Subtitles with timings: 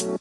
[0.00, 0.16] What's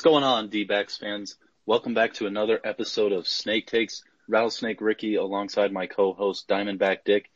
[0.00, 1.36] going on, D-backs fans?
[1.66, 4.02] Welcome back to another episode of Snake Takes.
[4.26, 7.30] Rattlesnake Ricky alongside my co-host Diamondback Dick.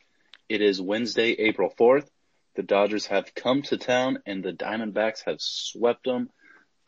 [0.49, 2.09] It is Wednesday, April 4th.
[2.55, 6.29] The Dodgers have come to town and the Diamondbacks have swept them.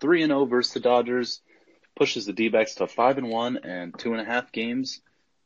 [0.02, 1.42] 3 and 0 versus the Dodgers
[1.96, 5.00] pushes the D-backs to 5 and 1 and two and a half games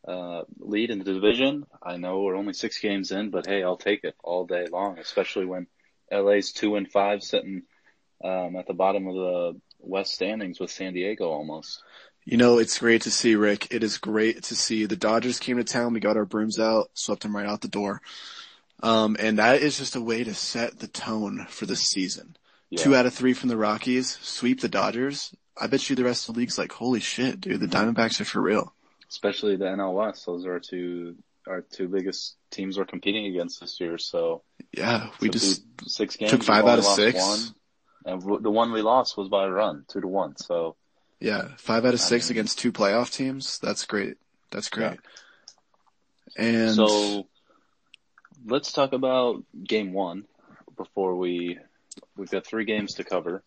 [0.08, 1.66] uh, lead in the division.
[1.82, 5.00] I know we're only six games in, but hey, I'll take it all day long,
[5.00, 5.68] especially when
[6.12, 7.64] LA's 2 and 5 sitting
[8.24, 11.82] um, at the bottom of the West standings with San Diego almost.
[12.24, 13.68] You know, it's great to see, Rick.
[13.72, 15.94] It is great to see the Dodgers came to town.
[15.94, 18.02] We got our brooms out, swept them right out the door.
[18.82, 22.36] Um, and that is just a way to set the tone for the season.
[22.70, 22.84] Yeah.
[22.84, 25.36] Two out of three from the Rockies, sweep the Dodgers.
[25.60, 28.26] I bet you the rest of the league's like, holy shit, dude, the Diamondbacks are
[28.26, 28.75] for real.
[29.10, 30.26] Especially the NL West.
[30.26, 31.16] Those are our two,
[31.48, 33.98] our two biggest teams we're competing against this year.
[33.98, 34.42] So
[34.76, 36.32] Yeah, we just six games.
[36.32, 37.20] took five out of six.
[37.20, 37.40] One,
[38.06, 40.36] and w- the one we lost was by a run, two to one.
[40.38, 40.76] So
[41.20, 43.60] Yeah, five out of six mean- against two playoff teams.
[43.60, 44.18] That's great.
[44.52, 45.00] That's great.
[46.38, 47.28] And So
[48.46, 50.26] let's talk about game one
[50.76, 51.60] before we
[52.18, 53.44] we've got three games to cover.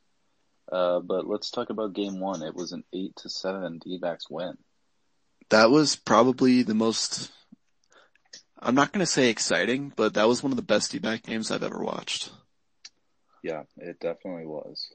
[0.70, 2.42] Uh, but let's talk about game one.
[2.42, 4.56] It was an eight to seven D-backs win.
[5.50, 7.30] That was probably the most,
[8.58, 11.50] I'm not going to say exciting, but that was one of the best D-back games
[11.50, 12.30] I've ever watched.
[13.42, 14.92] Yeah, it definitely was.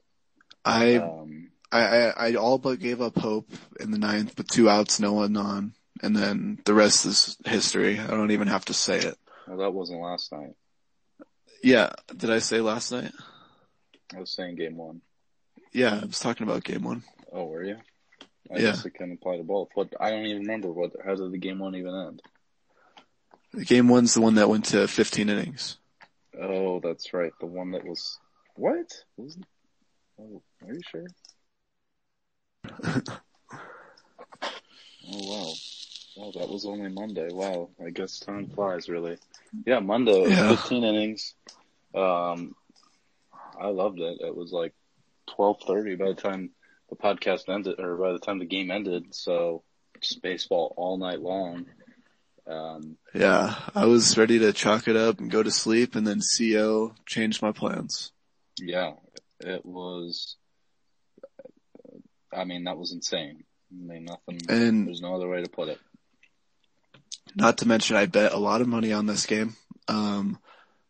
[0.65, 4.69] I, Um, I, I, I all but gave up hope in the ninth with two
[4.69, 5.73] outs, no one on.
[6.01, 7.99] And then the rest is history.
[7.99, 9.17] I don't even have to say it.
[9.47, 10.55] well, that wasn't last night.
[11.63, 11.91] Yeah.
[12.15, 13.11] Did I say last night?
[14.13, 15.01] I was saying game one.
[15.71, 17.03] Yeah, I was talking about game one.
[17.31, 17.77] Oh, were you?
[18.51, 18.61] I Yeah.
[18.71, 19.69] guess it can apply to both.
[19.73, 20.91] What I don't even remember what.
[21.03, 22.21] How did the game one even end?
[23.53, 25.77] The Game one's the one that went to 15 innings.
[26.39, 27.31] Oh, that's right.
[27.39, 28.19] The one that was
[28.55, 28.91] what?
[29.17, 29.37] Was?
[30.19, 31.05] Oh, are you sure?
[35.05, 35.53] Oh wow.
[36.15, 37.29] Wow, that was only Monday.
[37.31, 39.17] Wow, I guess time flies really.
[39.65, 40.55] Yeah, Monday, Yeah.
[40.55, 41.35] 15 innings.
[41.93, 42.55] Um,
[43.59, 44.19] I loved it.
[44.21, 44.73] It was like
[45.35, 46.51] 12:30 by the time
[46.93, 49.13] the podcast ended, or by the time the game ended.
[49.15, 49.63] So
[50.01, 51.65] just baseball all night long.
[52.45, 56.19] Um, Yeah, I was ready to chalk it up and go to sleep and then
[56.37, 58.11] CO changed my plans.
[58.59, 58.93] yeah,
[59.39, 60.35] it was.
[62.35, 63.43] I mean, that was insane.
[63.71, 64.39] I mean, nothing.
[64.49, 65.79] And there's no other way to put it.
[67.35, 69.55] Not to mention, I bet a lot of money on this game.
[69.87, 70.39] Um,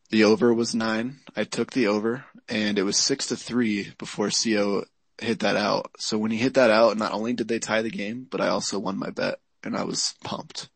[0.10, 1.20] the over was nine.
[1.36, 4.86] I took the over, and it was six to three before CO
[5.24, 5.92] hit that out.
[5.98, 8.48] So when he hit that out, not only did they tie the game, but I
[8.50, 10.70] also won my bet, and I was pumped.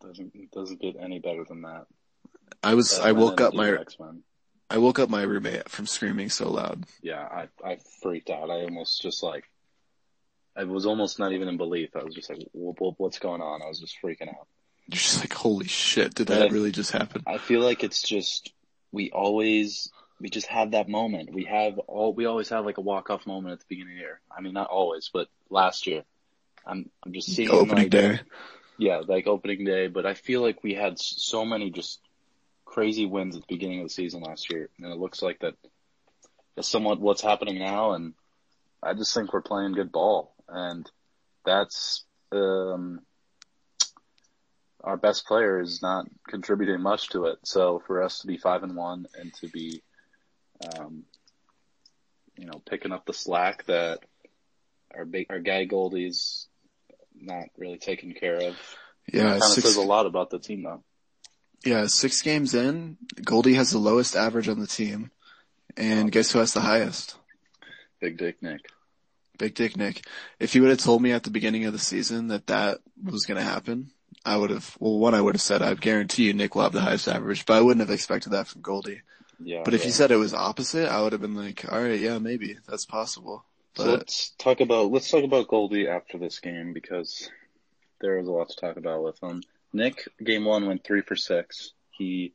[0.00, 1.86] Doesn't doesn't get any better than that.
[2.62, 2.98] I was.
[2.98, 3.70] I woke up my.
[3.70, 4.22] X-Men.
[4.70, 6.84] I woke up my roommate from screaming so loud.
[7.02, 8.50] Yeah, I I freaked out.
[8.50, 9.44] I almost just like.
[10.56, 11.90] I was almost not even in belief.
[11.96, 14.46] I was just like, "Wh- wh- "What's going on?" I was just freaking out.
[14.86, 16.14] You're just like, holy shit!
[16.14, 17.22] Did But that I- really just happen?
[17.26, 18.52] I feel like it's just
[18.92, 19.90] we always
[20.24, 21.34] we just have that moment.
[21.34, 23.96] We have all we always have like a walk off moment at the beginning of
[23.96, 24.20] the year.
[24.34, 26.02] I mean, not always, but last year,
[26.66, 28.20] I'm I'm just seeing Opening like, day.
[28.78, 29.88] Yeah, like opening day.
[29.88, 32.00] But I feel like we had so many just
[32.64, 35.56] crazy wins at the beginning of the season last year, and it looks like that
[36.56, 37.92] is somewhat what's happening now.
[37.92, 38.14] And
[38.82, 40.90] I just think we're playing good ball, and
[41.44, 42.02] that's
[42.32, 43.00] um,
[44.82, 47.40] our best player is not contributing much to it.
[47.44, 49.82] So for us to be five and one and to be,
[50.78, 51.04] um,
[52.36, 54.00] you know, picking up the slack that
[54.94, 56.46] our big our guy Goldie's
[57.18, 58.56] not really taken care of.
[59.12, 60.82] Yeah, kind of says a lot about the team though.
[61.64, 65.10] yeah, six games in, Goldie has the lowest average on the team,
[65.76, 67.16] and guess who has the highest?
[68.00, 68.60] Big Dick Nick.
[69.38, 70.06] Big Dick Nick.
[70.38, 73.26] If you would have told me at the beginning of the season that that was
[73.26, 73.90] going to happen,
[74.24, 76.72] I would have, well, one, I would have said, I guarantee you Nick will have
[76.72, 79.02] the highest average, but I wouldn't have expected that from Goldie.
[79.44, 79.62] Yeah.
[79.64, 79.86] But if yeah.
[79.86, 82.56] you said it was opposite, I would have been like, alright, yeah, maybe.
[82.66, 83.44] That's possible.
[83.76, 87.28] So let's talk about let's talk about Goldie after this game because
[88.00, 89.42] there was a lot to talk about with him.
[89.72, 91.72] Nick, game one went three for six.
[91.90, 92.32] He,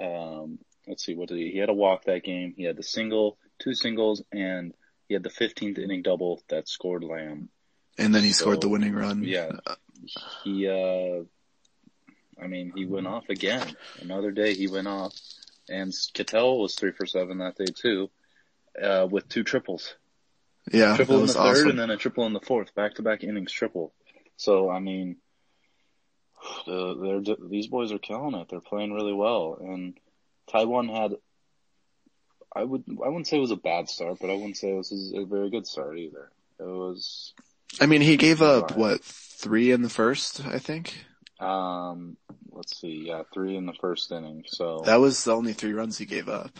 [0.00, 0.58] um,
[0.88, 1.50] let's see, what did he?
[1.50, 2.54] He had a walk that game.
[2.56, 4.72] He had the single, two singles, and
[5.08, 7.50] he had the 15th inning double that scored Lamb.
[7.98, 9.22] and then he scored the winning run.
[9.22, 9.52] Yeah,
[10.44, 10.66] he.
[10.66, 11.24] uh
[12.42, 13.76] I mean, he went off again.
[14.00, 15.12] Another day he went off,
[15.70, 18.10] and Ketel was three for seven that day too,
[18.80, 19.94] uh, with two triples.
[20.70, 21.70] Yeah, triple in the third awesome.
[21.70, 23.92] and then a triple in the fourth, back to back innings triple.
[24.36, 25.16] So I mean,
[26.66, 28.48] they're these boys are killing it.
[28.48, 29.98] They're playing really well, and
[30.52, 31.12] Taijuan had.
[32.54, 34.76] I would I wouldn't say it was a bad start, but I wouldn't say it
[34.76, 36.30] was a very good start either.
[36.58, 37.32] It was.
[37.80, 41.06] I mean, he gave up what three in the first, I think.
[41.38, 42.16] Um,
[42.52, 44.44] let's see, yeah, three in the first inning.
[44.46, 46.50] So that was the only three runs he gave up.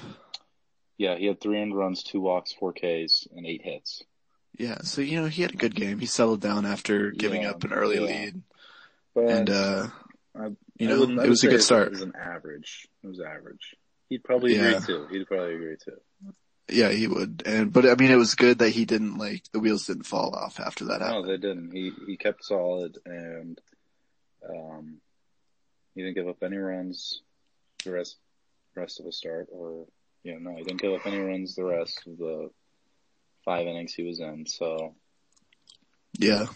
[0.98, 4.02] Yeah, he had three end runs, two walks, four Ks, and eight hits.
[4.58, 5.98] Yeah, so you know he had a good game.
[5.98, 8.06] He settled down after giving Yeah, up an early yeah.
[8.06, 8.42] lead,
[9.14, 9.87] But and uh,
[10.37, 10.48] I,
[10.78, 11.88] you know I it was a good start.
[11.88, 12.87] It was an average.
[13.02, 13.75] It was average.
[14.10, 14.76] He'd probably Yeah.
[14.76, 15.06] agree too.
[15.10, 15.96] He'd probably agree too.
[16.69, 17.42] Yeah, he would.
[17.46, 20.34] And but I mean, it was good that he didn't like the wheels didn't fall
[20.34, 21.31] off after that No, happened.
[21.31, 21.72] they didn't.
[21.72, 23.58] He he kept solid and
[24.48, 25.00] um
[25.94, 27.22] he didn't give up any runs
[27.84, 28.16] the rest
[28.75, 29.87] rest of the start or
[30.22, 32.50] yeah, no, he didn't give up any runs the rest of the
[33.44, 34.94] five innings he was in, so
[36.19, 36.46] Yeah,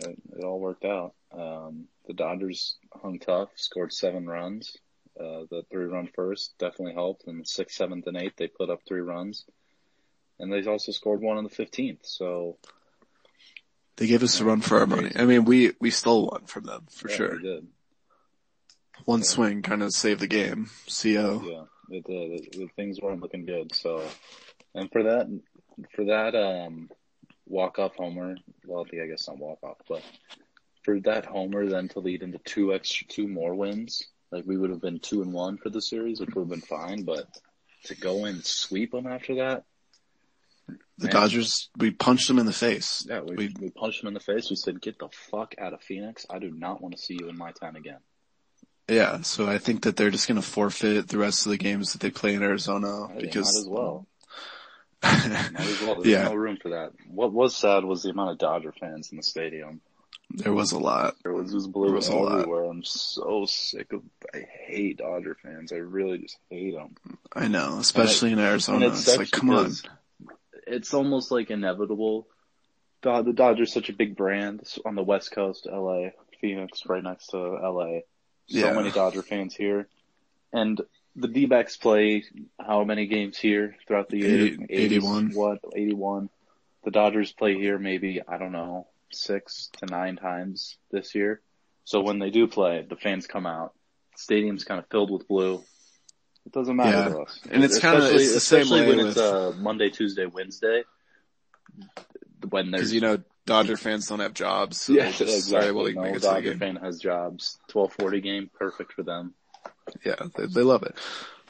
[0.00, 1.14] it, it all worked out.
[1.32, 4.76] Um the Dodgers hung tough, scored seven runs.
[5.18, 8.80] Uh the three run first definitely helped and sixth, seventh and eighth they put up
[8.86, 9.44] three runs.
[10.38, 12.58] And they also scored one on the fifteenth, so
[13.96, 15.12] they gave us a run for our money.
[15.14, 17.38] I mean, we we stole one from them for yeah, sure.
[19.04, 20.66] One swing kind of saved the game.
[21.02, 21.42] Co.
[21.44, 22.32] Yeah, it did.
[22.32, 23.74] It, it- things weren't looking good.
[23.74, 24.02] So,
[24.74, 25.26] and for that,
[25.94, 26.88] for that um,
[27.46, 28.36] walk off homer,
[28.66, 30.02] well, I guess not walk off, but
[30.84, 34.70] for that homer then to lead into two extra, two more wins, like we would
[34.70, 37.02] have been two and one for the series, which would have been fine.
[37.04, 37.26] But
[37.84, 39.64] to go and sweep them after that,
[40.98, 41.12] The Man.
[41.12, 43.04] Dodgers, we punched them in the face.
[43.08, 44.48] yeah, we, We- we punched them in the face.
[44.48, 46.24] We said, "Get the fuck out of Phoenix!
[46.30, 47.98] I do not want to see you in my town again."
[48.88, 51.92] Yeah, so I think that they're just going to forfeit the rest of the games
[51.92, 54.06] that they play in Arizona because as well.
[55.02, 55.96] As well.
[55.96, 56.24] There's Yeah.
[56.28, 56.92] no room for that.
[57.08, 59.82] What was sad was the amount of Dodger fans in the stadium.
[60.30, 61.16] there was a lot.
[61.22, 62.64] There was just blue There was everywhere.
[62.64, 64.02] I'm so sick of.
[64.34, 65.72] I hate Dodger fans.
[65.72, 66.94] I really just hate them.
[67.34, 68.86] I know, especially in Arizona.
[68.86, 69.72] and it It's like, come on.
[70.66, 72.26] It's almost like inevitable.
[73.02, 76.08] The Dodgers such a big brand on the West Coast, LA,
[76.40, 78.00] Phoenix, right next to LA.
[78.46, 78.72] So Yeah.
[78.74, 79.88] many Dodger fans here,
[80.52, 80.80] and
[81.16, 82.24] the D-backs play
[82.60, 84.44] how many games here throughout the year?
[84.46, 85.30] 80 81.
[85.32, 85.60] What?
[85.74, 86.28] Eighty-one.
[86.84, 91.40] The Dodgers play here maybe I don't know six to nine times this year.
[91.84, 93.72] So when they do play, the fans come out.
[94.16, 95.62] The stadium's kind of filled with blue.
[96.44, 97.08] It doesn't matter Yeah.
[97.08, 97.40] to us.
[97.50, 100.82] And it's kinda- Especially- it's the same way when with- it's uh, Monday, Tuesday, Wednesday.
[102.50, 105.92] When there's Because, you know, Dodger fans don't have jobs, so yeah, exactly.
[105.92, 106.58] to no make it to the Dodger game.
[106.58, 107.58] fan has jobs.
[107.68, 109.34] Twelve forty game, perfect for them.
[110.04, 110.96] Yeah, they, they love it.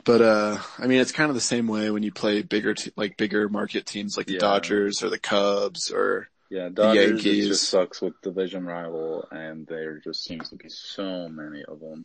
[0.05, 2.93] But, uh, I mean, it's kind of the same way when you play bigger, te-
[2.97, 4.39] like bigger market teams like the Yeah.
[4.41, 7.49] Dodgers or the Cubs or, Yeah, Dodgers it Yankees.
[7.49, 12.05] just sucks with division rival, and there just seems to be so many of them.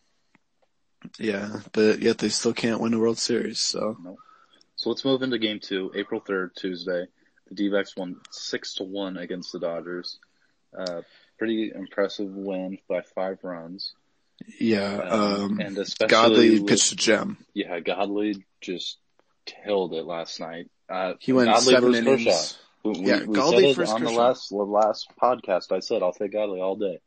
[1.17, 3.97] yeah, but yet they still can't win a World Series, so.
[4.77, 7.07] So let's move into game two, April third, Tuesday.
[7.49, 10.17] The D-backs won six to one against the Dodgers.
[10.77, 11.01] Uh,
[11.37, 13.93] pretty impressive win by five runs.
[14.59, 17.37] Yeah, Um, um, and especially Godley with- pitched a gem.
[17.53, 18.97] Yeah, Godley just
[19.45, 20.69] killed it last night.
[20.87, 22.25] Uh, He went Godley seven innings.
[22.25, 22.55] Kershaw.
[22.83, 25.71] We, Yeah, we, we Godley versus on the last the last podcast.
[25.73, 26.99] I said I'll take Godley all day.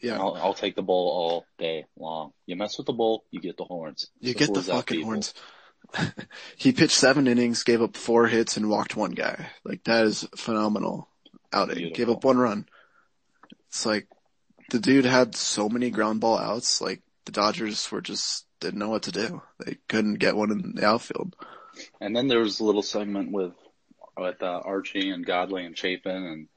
[0.00, 2.32] Yeah, I'll, I'll take the bull all day long.
[2.46, 4.08] You mess with the bull, you get the horns.
[4.20, 5.34] you Simple get the fucking horns.
[6.56, 9.50] he pitched seven innings, gave up four hits, and walked one guy.
[9.64, 11.08] Like that is phenomenal
[11.52, 11.92] outing.
[11.92, 12.66] Gave up one run.
[13.68, 14.08] It's like
[14.70, 16.80] the dude had so many ground ball outs.
[16.80, 19.42] Like the Dodgers were just didn't know what to do.
[19.64, 21.36] They couldn't get one in the outfield.
[22.00, 23.52] And then there was a little segment with
[24.16, 26.48] with uh, Archie and Godley and Chafin, and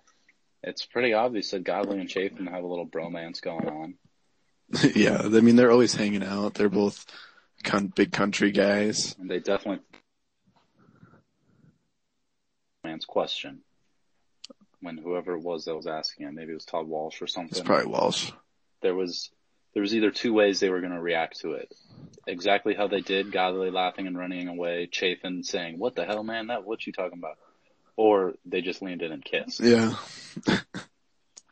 [0.64, 3.94] it's pretty obvious that Godley and Chafin have a little bromance going on.
[4.96, 6.54] yeah, I mean they're always hanging out.
[6.54, 7.06] They're both
[7.96, 9.16] big country guys.
[9.20, 9.84] And they definitely
[12.84, 13.60] man's question
[14.82, 17.52] when whoever it was that was asking it, maybe it was Todd Walsh or something.
[17.52, 18.32] It's probably Walsh.
[18.82, 19.30] there was
[19.74, 21.74] there was either two ways they were going to react to it.
[22.26, 26.48] Exactly how they did, Godley laughing and running away, Chafin saying, "What the hell, man?
[26.48, 27.38] That what you talking about?"
[27.96, 29.60] Or they just leaned in and kissed.
[29.60, 29.96] Yeah,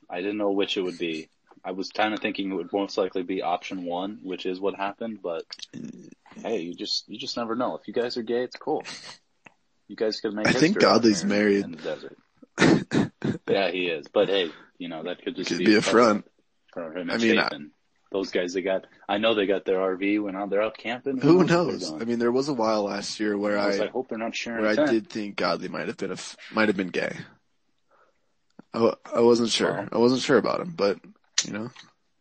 [0.10, 1.30] I didn't know which it would be.
[1.64, 4.76] I was kind of thinking it would most likely be option one, which is what
[4.76, 5.20] happened.
[5.22, 5.44] But
[6.42, 7.76] hey, you just you just never know.
[7.78, 8.84] If you guys are gay, it's cool.
[9.88, 10.48] You guys could make.
[10.48, 11.64] I think Godley's married.
[11.66, 12.18] in the desert.
[13.50, 14.08] Yeah, he is.
[14.08, 16.26] But hey, you know that could just could be, be a front.
[16.74, 17.50] for him I mean, I-
[18.12, 18.86] Those guys, they got.
[19.08, 20.22] I know they got their RV.
[20.22, 20.50] when out.
[20.50, 21.18] They're out camping.
[21.18, 21.92] Who they're knows?
[21.92, 24.18] I mean, there was a while last year where I, was I like, hope they're
[24.18, 24.62] not sharing.
[24.62, 24.92] where I tent.
[24.92, 26.18] did think Godley might have been a
[26.54, 27.16] might have been gay.
[28.74, 29.72] I, I wasn't sure.
[29.72, 29.90] Well.
[29.92, 31.00] I wasn't sure about him, but
[31.46, 31.70] you know,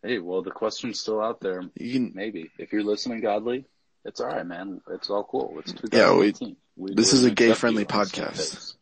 [0.02, 1.62] Hey, well, the question's still out there.
[1.74, 3.64] You can, Maybe if you're listening, Godley,
[4.04, 4.80] it's all right, man.
[4.90, 5.56] It's all cool.
[5.58, 6.56] It's Yeah, we- 2018.
[6.76, 8.74] We, this is a on Snake podcast.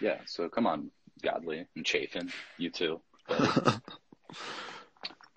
[0.00, 0.90] Yeah, so come on,
[1.22, 3.00] Godley and Chafin, you too.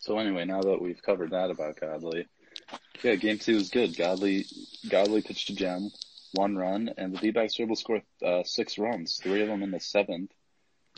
[0.01, 2.25] So anyway, now that we've covered that about Godley,
[3.03, 3.95] yeah, game two was good.
[3.97, 4.45] Godley,
[4.89, 5.91] Godley pitched a gem,
[6.33, 9.61] one run, and the D-backs were able to score uh, six runs, three of them
[9.61, 10.31] in the seventh.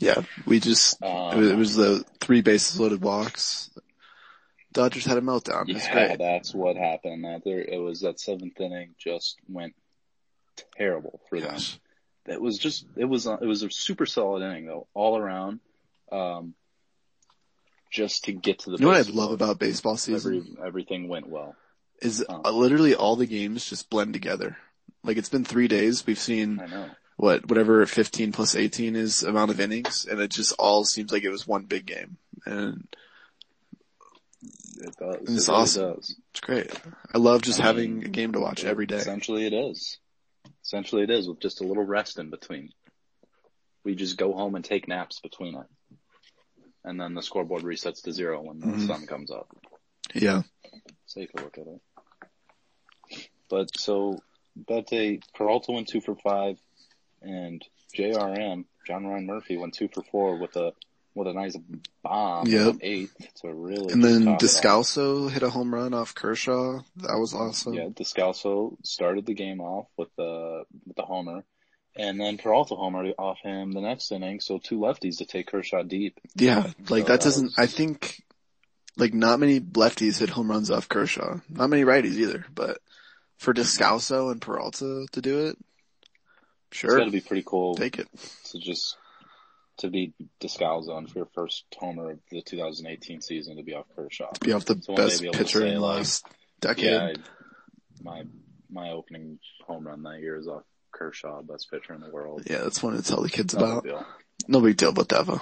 [0.02, 3.70] Yeah, we just, Um, it was, the three bases loaded walks.
[4.72, 5.68] Dodgers had a meltdown.
[5.68, 6.18] It's yeah, great.
[6.18, 7.24] that's what happened.
[7.24, 9.74] That there, it was that seventh inning just went
[10.76, 11.50] terrible for them.
[11.52, 11.78] Gosh.
[12.26, 15.60] It was just, it was, it was a super solid inning though, all around.
[16.10, 16.54] Um,
[17.90, 18.76] just to get to the.
[18.78, 20.56] You know what I love about baseball season?
[20.56, 21.54] Every, everything went well.
[22.00, 22.40] is Oh.
[22.44, 24.56] uh, literally all the games just blend together.
[25.04, 26.06] Like it's been three days.
[26.06, 26.90] We've seen I know.
[27.16, 31.22] What, whatever 15 plus 18 is amount of innings and it just all seems like
[31.24, 32.16] it was one big game.
[32.46, 32.86] And
[34.78, 35.16] It does.
[35.22, 35.94] It's it really awesome.
[35.94, 36.16] does.
[36.30, 36.72] it's great.
[37.14, 38.96] I love just I mean, having a game to watch every day.
[38.96, 39.98] Essentially it is.
[40.64, 42.70] Essentially it is with just a little rest in between.
[43.84, 45.66] We just go home and take naps between it.
[46.84, 48.86] And then the scoreboard resets to zero when the Mhm.
[48.86, 49.48] sun comes up.
[50.14, 50.42] Yeah.
[51.06, 51.80] So take a look at it.
[53.48, 54.18] But so
[54.68, 56.58] that day, Peralta went two for five
[57.22, 57.64] and
[57.96, 60.72] JRM, John Ryan Murphy went two for four with a,
[61.14, 61.56] with a nice
[62.02, 62.66] bomb Yep.
[62.66, 64.24] on eighth to really And then.
[64.38, 66.80] Descalso hit a home run off Kershaw.
[66.96, 67.74] That was awesome.
[67.74, 71.44] Yeah, Descalso started the game off with the with the homer,
[71.96, 74.40] and then Peralta homer off him the next inning.
[74.40, 76.18] So two lefties to take Kershaw deep.
[76.34, 78.22] Yeah, like So that that doesn't, was- I think,
[78.96, 81.40] like not many lefties hit home runs off Kershaw.
[81.50, 82.78] Not many righties either, but
[83.38, 85.58] for Descalso and Peralta to do it,
[86.72, 88.08] It's sure, got to be pretty cool take it.
[88.46, 88.96] to just
[89.78, 93.86] to be Descalso and for your first homer of the 2018 season to be off
[93.94, 94.30] Kershaw.
[94.40, 96.26] Be off the So best be pitcher say, in the like, last
[96.60, 96.84] decade.
[96.84, 97.14] Yeah, I,
[98.02, 98.22] my
[98.70, 100.62] my opening home run that year is off
[100.92, 102.42] Kershaw, best pitcher in the world.
[102.48, 104.06] Yeah, that's one to tell the kids No about.
[104.48, 105.40] No big deal about Devo.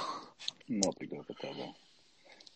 [0.69, 1.75] No big deal with that.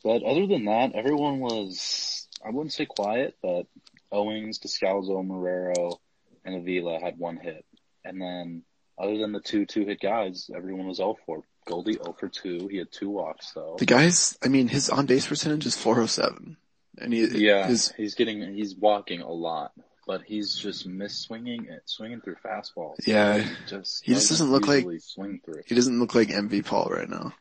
[0.02, 3.66] But other than that, everyone was, I wouldn't say quiet, but
[4.12, 5.98] Owings, Descalso, Marrero,
[6.44, 7.64] and Avila had one hit.
[8.04, 8.62] And then
[8.99, 11.42] other than the two two hit guys, everyone was 0 for.
[11.66, 12.68] Goldie 0 for 2.
[12.68, 13.76] He had two walks though.
[13.78, 16.58] The guy's, I mean, his on base percentage is 407.
[16.99, 19.73] And he, Yeah, his, he's getting, he's walking a lot,
[20.06, 22.96] but he's just miss swinging it, swinging through fastballs.
[23.06, 23.38] Yeah.
[23.38, 25.62] He just, He just doesn't look like- swing through.
[25.64, 27.32] he doesn't look like MV Paul right now,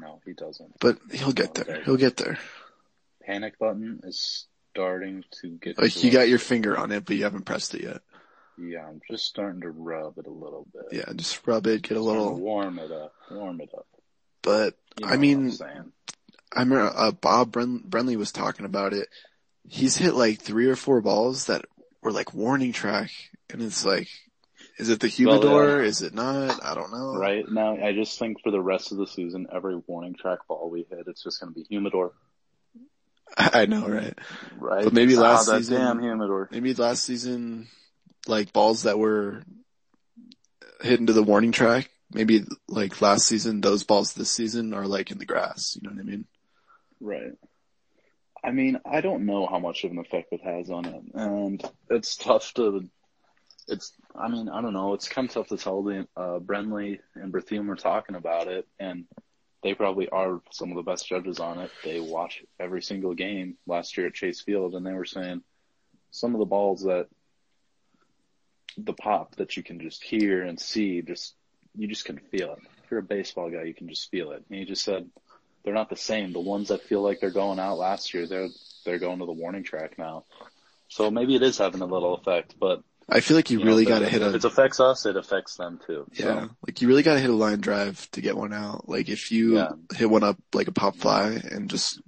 [0.00, 0.78] No, he doesn't.
[0.78, 1.82] but he'll get there.
[1.84, 2.38] He'll get there.
[3.26, 5.76] Panic button is starting to get.
[5.76, 8.00] Like you got your finger on it, but you haven't pressed it yet.
[8.60, 10.82] Yeah, I'm just starting to rub it a little bit.
[10.92, 13.86] Yeah, just rub it, get a little, warm it up, warm it up.
[14.42, 15.50] but You know I mean,
[16.52, 19.08] I'm remember, uh, Bob Bren- Brenly was talking about it.
[19.68, 21.64] He's hit like three or four balls that
[22.02, 23.10] were like warning track
[23.50, 24.08] and it's like,
[24.78, 25.80] is it the Well, humidor?
[25.82, 25.88] yeah.
[25.88, 26.62] Is it not?
[26.64, 27.14] I don't know.
[27.18, 30.68] right now, I just think for the rest of the season, every warning track ball
[30.70, 32.12] we hit, it's just going to be humidor,
[33.38, 34.18] I know, right?
[34.58, 34.84] right?
[34.84, 36.48] But maybe Ah, last that season- damn humidor.
[36.50, 37.68] Maybe last season,
[38.26, 39.42] like balls that were
[40.82, 41.90] hit into the warning track.
[42.12, 45.76] Maybe like last season, those balls this season are like in the grass.
[45.76, 46.24] You know what I mean?
[47.00, 47.32] Right.
[48.42, 51.62] I mean, I don't know how much of an effect it has on it, and
[51.90, 52.88] it's tough to.
[53.68, 53.92] It's.
[54.16, 54.94] I mean, I don't know.
[54.94, 55.82] It's kind of tough to tell.
[55.82, 59.04] The uh, Brenly and Berthiaume were talking about it, and
[59.62, 61.70] they probably are some of the best judges on it.
[61.84, 65.42] They watch every single game last year at Chase Field, and they were saying
[66.10, 67.08] some of the balls that
[68.76, 71.34] the pop that you can just hear and see, just
[71.76, 72.58] you just can feel it.
[72.84, 74.44] If you're a baseball guy, you can just feel it.
[74.48, 75.08] And he just said
[75.64, 76.32] they're not the same.
[76.32, 78.48] The ones that feel like they're going out last year, they're
[78.84, 80.24] they're going to the warning track now.
[80.88, 83.84] So maybe it is having a little effect, but I feel like you, you really
[83.84, 86.06] got to if- hit If a it affects us, it affects them too.
[86.12, 88.88] yeah, So, like you really got to hit a line drive to get one out.
[88.88, 89.72] Like if you Yeah.
[89.94, 92.00] hit one up like a pop fly and just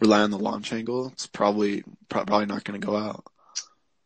[0.00, 3.24] rely on the launch angle, it's probably probably not going to go out.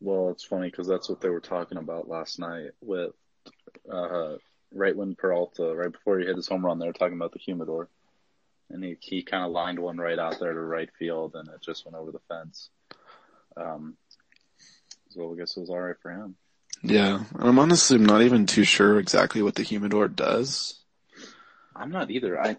[0.00, 3.12] Well, it's funny because that's what they were talking about last night with
[3.90, 4.36] uh,
[4.72, 7.38] right when Peralta, right before he hit his home run, they were talking about the
[7.38, 7.88] humidor,
[8.70, 11.60] and he he kind of lined one right out there to right field, and it
[11.60, 12.70] just went over the fence.
[13.56, 13.96] Um,
[15.10, 16.36] so I guess it was all right for him.
[16.82, 20.78] Yeah, I'm honestly not even too sure exactly what the humidor does.
[21.76, 22.40] I'm not either.
[22.40, 22.56] I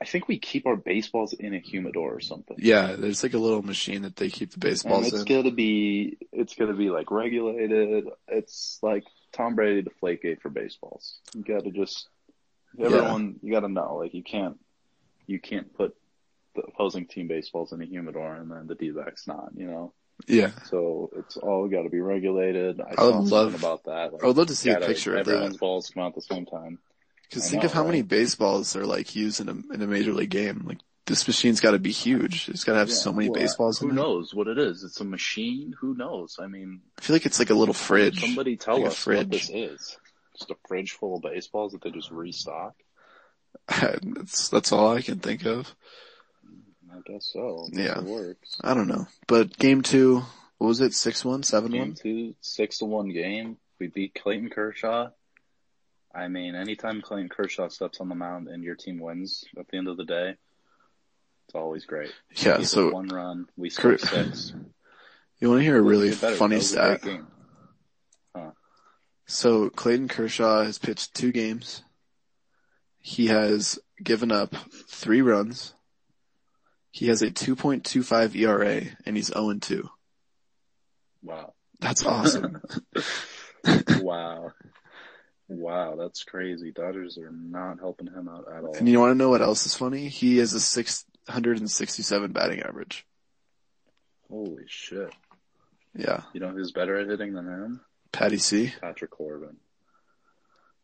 [0.00, 2.56] I think we keep our baseballs in a humidor or something.
[2.58, 5.24] Yeah, there's like a little machine that they keep the And baseballs it's in.
[5.24, 8.08] gonna be it's gonna be like regulated.
[8.28, 11.18] It's like Tom Brady deflate gate for baseballs.
[11.34, 12.08] You gotta just
[12.78, 14.58] everyone you gotta know, like you can't
[15.26, 15.96] you can't put
[16.54, 19.92] the opposing team baseball's in a humidor and then the D-backs not, you know?
[20.28, 20.50] Yeah.
[20.66, 22.80] So it's all got to be regulated.
[22.80, 24.12] I, I would love- about that.
[24.12, 25.58] Like, I would love to see a gotta- picture of everyone's that.
[25.60, 26.78] balls come out at the same time.
[27.32, 28.08] Cause think know, of how many right?
[28.08, 30.64] baseballs are like used in a, in a major league game.
[30.66, 32.48] Like this machine's gotta be huge.
[32.48, 33.94] It's gotta have Yeah, so many well, baseballs Who in it.
[33.96, 34.84] knows what it is?
[34.84, 35.74] It's a machine.
[35.80, 36.36] Who knows?
[36.40, 38.20] I mean, I feel like it's like a little fridge.
[38.20, 39.98] somebody tell Like us what this is.
[40.38, 42.74] Just a fridge full of baseballs that they just restock.
[43.68, 45.74] that's, that's all I can think of.
[46.92, 47.68] I guess so.
[47.72, 47.98] Yeah.
[47.98, 48.56] It works.
[48.62, 49.06] I don't know.
[49.26, 50.22] But game two,
[50.58, 50.92] what was it?
[50.92, 51.94] Six one, seven Game one?
[51.94, 53.56] two, six to one game.
[53.80, 55.08] We beat Clayton Kershaw.
[56.14, 59.76] I mean, anytime Clayton Kershaw steps on the mound and your team wins at the
[59.78, 60.36] end of the day,
[61.46, 62.12] it's always great.
[62.36, 64.52] Yeah, so one run, we scored Kurt- six.
[65.40, 66.36] you wanna hear a really better.
[66.36, 67.24] funny That was a great stat?
[69.26, 71.82] So Clayton Kershaw has pitched two games.
[72.98, 74.54] He has given up
[74.86, 75.74] three runs.
[76.90, 79.88] He has a 2.25 ERA and he's 0-2.
[81.22, 81.54] Wow.
[81.80, 82.60] That's awesome.
[84.00, 84.52] wow.
[85.58, 86.72] Wow, that's crazy.
[86.72, 88.74] Dodgers are not helping him out at all.
[88.76, 90.08] and you want to know what else is funny?
[90.08, 93.06] He has a 667 batting average.
[94.28, 95.12] Holy shit.
[95.96, 96.22] Yeah.
[96.32, 97.80] You know who's better at hitting than him?
[98.12, 98.72] Patty C.
[98.80, 99.56] Patrick Corbin.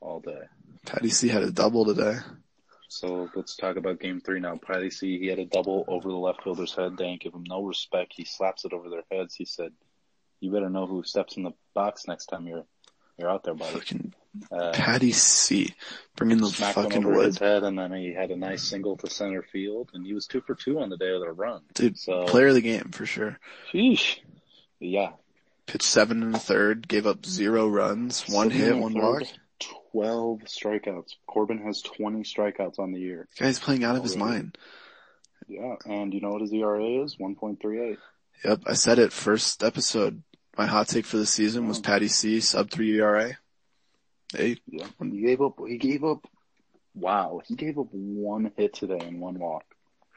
[0.00, 0.42] All day.
[0.86, 2.18] Patty C had a double today.
[2.88, 4.56] So let's talk about game three now.
[4.56, 6.96] Patty C, he had a double over the left fielder's head.
[6.96, 8.14] They didn't give him no respect.
[8.16, 9.34] He slaps it over their heads.
[9.34, 9.72] He said,
[10.40, 12.64] you better know who steps in the box next time you're,
[13.18, 13.74] you're out there, buddy.
[13.78, 14.14] Fucking
[14.52, 15.74] Uh, Patty C.
[16.16, 17.38] Bringing the smacked one fucking his wood.
[17.38, 20.40] head and then he had a nice single to center field and he was two
[20.42, 21.62] for two on the day of their run.
[21.74, 23.38] Dude, So, player of the game for sure.
[23.72, 24.18] sheesh.
[24.78, 25.12] Yeah.
[25.66, 28.92] Pitched seven in the third, gave up zero runs, one Seven hit, in the one
[28.94, 29.22] third, walk.
[29.92, 31.14] 12 strikeouts.
[31.26, 33.28] Corbin has 20 strikeouts on the year.
[33.38, 34.56] Guy's playing out of his mind.
[35.48, 37.16] Yeah, and you know what his ERA is?
[37.16, 37.96] 1.38.
[38.44, 40.22] Yep, I said it first episode.
[40.56, 41.78] My hot take for the season was.
[41.80, 43.36] Patty C sub three ERA.
[44.34, 44.86] Hey, Yeah.
[45.02, 46.26] He gave up, he gave up,
[46.94, 49.64] wow, he gave up one hit today and one walk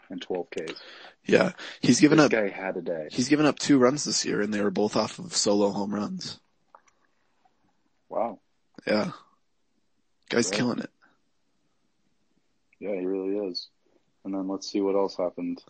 [0.10, 0.82] and 12 Ks.
[1.26, 2.32] yeah, he's given this up.
[2.32, 3.08] guy had a day.
[3.12, 5.94] He's given up two runs this year, and they were both off of solo home
[5.94, 6.40] runs.
[8.10, 8.40] Wow.
[8.86, 9.12] Yeah,
[10.30, 10.58] guy's Right.
[10.58, 10.92] killing it.
[12.80, 13.70] Yeah, he really is.
[14.26, 15.64] And then let's see what else happened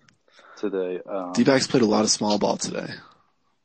[0.57, 0.99] today.
[1.05, 2.87] Um, D-backs played a lot of small ball today.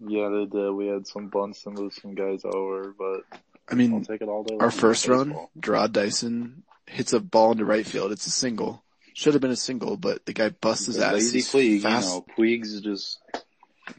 [0.00, 0.70] yeah, they did.
[0.70, 4.44] We had some bunts and moved some guys over, but I mean, take it all
[4.44, 4.56] day.
[4.58, 8.12] our first run, Jarrod Dyson hits a ball into right field.
[8.12, 8.82] It's a single.
[9.14, 11.12] Should have been a single, but the guy busts his ass.
[11.14, 12.08] Lazy Puig, fast.
[12.08, 13.18] you know, Puig's just,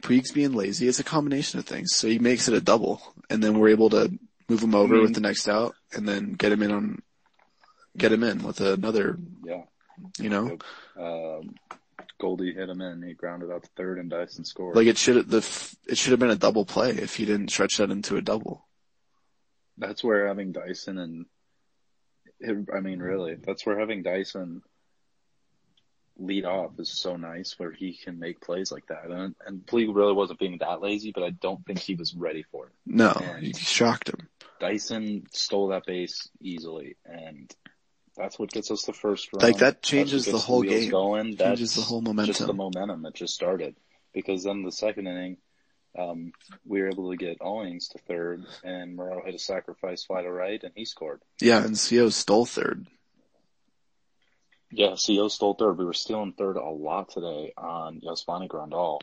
[0.02, 0.88] Puig's being lazy.
[0.88, 1.94] It's a combination of things.
[1.94, 4.10] So he makes it a double, and then we're able to
[4.48, 7.02] move him over mean- with the next out, and then get him in on,
[7.96, 9.18] get him in with another.
[9.44, 9.62] yeah.
[10.18, 10.56] You know,
[10.96, 11.54] Um,
[12.18, 13.02] Goldie hit him in.
[13.02, 14.74] He grounded out to third and Dyson scored.
[14.74, 15.38] like it should the
[15.86, 18.66] it should have been a double play if he didn't stretch that into a double.
[19.80, 21.26] That's where having Dyson and,
[22.72, 24.62] I mean, really, that's where having Dyson
[26.16, 29.06] lead off is so nice where he can make plays like that.
[29.06, 32.44] And, and Puig really wasn't being that lazy, but I don't think he was ready
[32.52, 32.72] for it.
[32.86, 34.28] No, And- he shocked him.
[34.60, 37.50] Dyson stole that base easily and
[38.16, 39.42] that's what gets us the first run.
[39.42, 40.90] Like that changes the whole game.
[40.90, 41.36] Going.
[41.36, 42.34] Changes That's the whole momentum.
[42.34, 43.76] Just the momentum that just started.
[44.12, 45.38] Because then the second inning,
[45.98, 46.32] um,
[46.64, 50.30] we were able to get Owings to third and Morrow hit a sacrifice fly to
[50.30, 51.20] right and he scored.
[51.40, 52.86] Yeah, and Co stole third.
[54.70, 55.78] Yeah, CO stole third.
[55.78, 59.00] We were stealing third a lot today on Yasmani Grandal.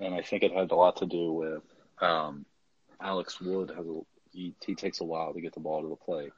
[0.00, 1.62] And I think it had a lot to do with,
[2.00, 2.46] um,
[3.00, 4.00] Alex Wood has a,
[4.32, 6.32] he, he takes a while to get the ball to the plate.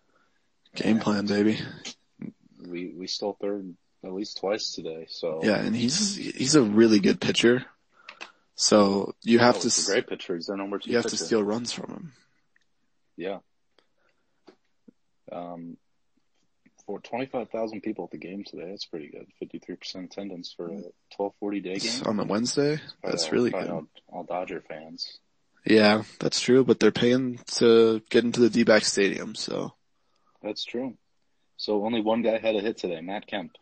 [0.74, 1.60] Game And plan, baby.
[2.66, 5.40] We, we stole third at least twice today, so.
[5.42, 7.64] Yeah, and he's he's a really good pitcher.
[8.56, 10.38] So you have Oh, to great pitcher.
[10.48, 12.12] Number two you have to steal runs from him.
[13.16, 13.38] Yeah.
[15.32, 15.76] Um,
[16.86, 19.26] for 25,000 people at the game today, that's pretty good.
[19.42, 20.74] 53% attendance for a
[21.16, 22.02] 1240 day game.
[22.06, 22.78] on a Wednesday.
[23.02, 23.68] That's all- really good.
[23.68, 25.18] All, all Dodger fans.
[25.66, 29.72] Yeah, that's true, but they're paying to get into the D-back stadium, so.
[30.42, 30.98] That's true.
[31.56, 33.52] So only one guy had a hit today, Matt Kemp.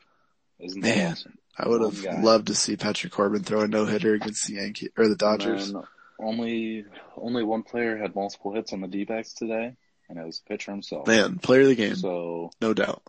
[0.59, 1.39] Isn't that Man, awesome?
[1.59, 2.23] I would oh, have guy.
[2.23, 5.73] loved to see Patrick Corbin throw a no-hitter against the Yankee, or the Dodgers.
[6.19, 6.85] Only,
[7.17, 9.75] only one player had multiple hits on the D-backs today,
[10.09, 11.07] and it was the pitcher himself.
[11.07, 13.03] Man, player of the game, So no doubt.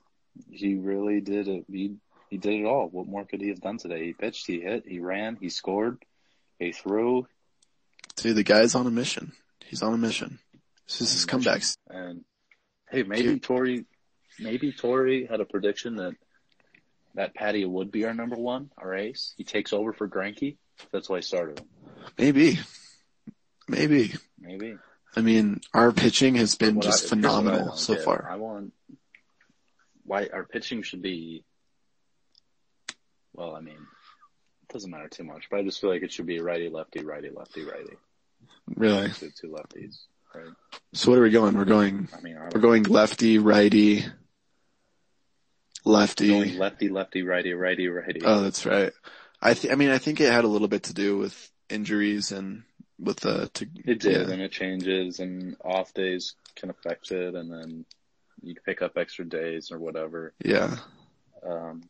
[0.49, 1.65] he really did it.
[1.71, 1.95] He
[2.29, 2.87] he did it all.
[2.89, 4.05] What more could he have done today?
[4.07, 6.03] He pitched, he hit, he ran, he scored,
[6.57, 7.27] he threw,
[8.15, 9.33] Dude, the guy's on a mission.
[9.65, 10.39] He's on a mission.
[10.87, 11.77] This is his comebacks.
[11.89, 12.23] and
[12.89, 13.43] hey, maybe Dude.
[13.43, 13.85] Torey,
[14.39, 16.13] maybe Torey had a prediction that
[17.15, 19.33] that Patty would be our number one, our ace.
[19.37, 20.57] He takes over for Greinke.
[20.91, 21.67] That's why I started him.
[22.17, 22.59] Maybe.
[23.67, 24.13] Maybe.
[24.39, 24.75] Maybe.
[25.15, 28.03] I mean, our pitching has been What just I phenomenal so get.
[28.03, 28.27] far.
[28.29, 28.73] I want
[30.05, 31.45] why our pitching should be.
[33.33, 36.25] Well, I mean, it doesn't matter too much, but I just feel like it should
[36.25, 37.95] be righty, lefty, righty, lefty, righty.
[38.75, 39.09] Really.
[39.11, 39.97] Two, two lefties,
[40.35, 40.53] right?
[40.93, 41.55] So what are we going?
[41.57, 44.03] We're going, I mean, we're going lefty, righty,
[45.85, 46.27] lefty.
[46.29, 48.21] going lefty, lefty, righty, righty, righty.
[48.23, 48.91] Oh, that's right.
[49.41, 52.31] I th- I mean, I think it had a little bit to do with injuries
[52.31, 52.63] and
[52.99, 54.33] with the, to, It did, yeah.
[54.33, 57.85] and it changes, and off days can affect it, and then
[58.41, 60.33] you pick up extra days or whatever.
[60.43, 60.77] yeah.
[61.45, 61.83] Um,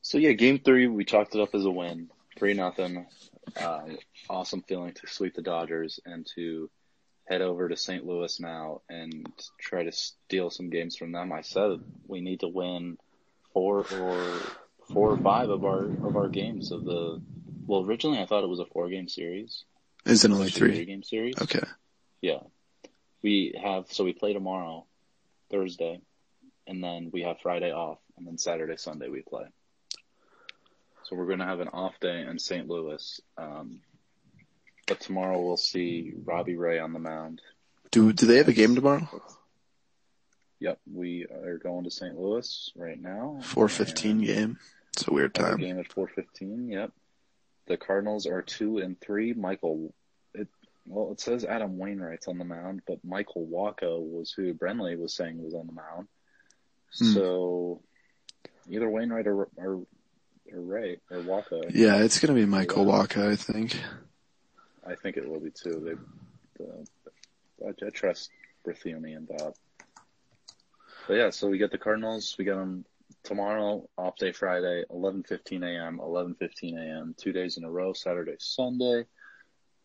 [0.00, 3.06] so yeah, game three, we chalked it up as a win, three nothing.
[3.60, 3.82] Uh,
[4.30, 6.70] awesome feeling to sweep the Dodgers and to
[7.26, 8.06] head over to St.
[8.06, 9.26] Louis now and
[9.58, 11.32] try to steal some games from them.
[11.32, 12.98] I said we need to win
[13.52, 14.40] four or
[14.92, 17.20] four or five of our of our games of the.
[17.66, 19.64] Well, originally I thought it was a four game series.
[20.04, 20.84] Isn't only Actually, three.
[20.84, 21.40] game series.
[21.42, 21.64] Okay.
[22.20, 22.40] Yeah.
[23.22, 24.86] We have, so we play tomorrow,
[25.50, 26.00] Thursday,
[26.68, 29.46] and then we have Friday off, and then Saturday, Sunday we play.
[31.04, 32.68] So we're going to have an off day in St.
[32.68, 33.20] Louis.
[33.36, 33.80] Um,
[34.86, 37.40] but tomorrow we'll see Robbie Ray on the mound.
[37.90, 39.08] Do, do they have a game tomorrow?
[40.60, 42.18] Yep, we are going to St.
[42.18, 43.38] Louis right now.
[43.42, 44.58] 415 game.
[44.94, 45.58] It's a weird time.
[45.58, 46.70] game at 4:15.
[46.72, 46.90] Yep.
[47.66, 49.34] The Cardinals are two and three.
[49.34, 49.92] Michael,
[50.32, 50.48] it
[50.86, 55.12] well, it says Adam Wainwright's on the mound, but Michael Wacha was who Brenly was
[55.14, 56.08] saying was on the mound.
[56.98, 57.12] Hmm.
[57.12, 57.80] So
[58.70, 59.82] either Wainwright or or,
[60.52, 63.78] or Ray or Wacha, Yeah, it's gonna be Michael Wacha, I think.
[64.88, 65.82] I think it will be too.
[66.58, 68.30] They, the, I, I trust
[68.66, 69.54] Berthiaume and Bob.
[71.08, 72.36] But yeah, so we get the Cardinals.
[72.38, 72.84] We get them
[73.22, 77.14] tomorrow, off day Friday, 11:15 a.m., 11:15 a.m.
[77.16, 79.04] Two days in a row, Saturday, Sunday.